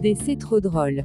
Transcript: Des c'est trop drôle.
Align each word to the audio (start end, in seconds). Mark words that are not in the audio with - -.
Des 0.00 0.14
c'est 0.14 0.36
trop 0.36 0.60
drôle. 0.60 1.04